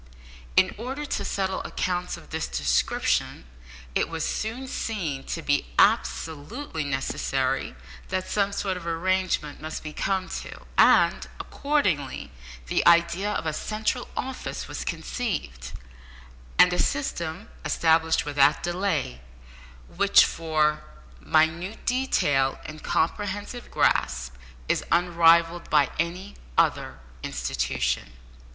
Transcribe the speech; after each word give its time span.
In 0.57 0.73
order 0.79 1.05
to 1.05 1.23
settle 1.23 1.61
accounts 1.61 2.17
of 2.17 2.31
this 2.31 2.47
description, 2.47 3.45
it 3.93 4.09
was 4.09 4.25
soon 4.25 4.67
seen 4.67 5.23
to 5.25 5.43
be 5.43 5.67
absolutely 5.77 6.83
necessary 6.83 7.75
that 8.09 8.27
some 8.27 8.51
sort 8.51 8.77
of 8.77 8.87
arrangement 8.87 9.61
must 9.61 9.83
be 9.83 9.93
come 9.93 10.27
to, 10.27 10.65
and, 10.75 11.27
accordingly, 11.39 12.31
the 12.65 12.83
idea 12.87 13.31
of 13.31 13.45
a 13.45 13.53
central 13.53 14.07
office 14.17 14.67
was 14.67 14.83
conceived, 14.83 15.71
and 16.57 16.73
a 16.73 16.79
system 16.79 17.49
established 17.63 18.25
without 18.25 18.63
delay, 18.63 19.21
which, 19.87 20.25
for 20.25 20.81
minute 21.19 21.85
detail 21.85 22.59
and 22.65 22.81
comprehensive 22.81 23.69
grasp, 23.69 24.33
is 24.67 24.83
unrivalled 24.91 25.69
by 25.69 25.91
any 25.99 26.33
other 26.57 26.97
institution. 27.21 28.13